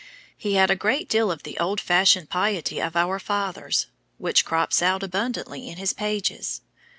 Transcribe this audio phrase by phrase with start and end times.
[0.35, 3.85] He had a great deal of the old fashioned piety of our fathers,
[4.17, 6.61] which crops out abundantly in his pages.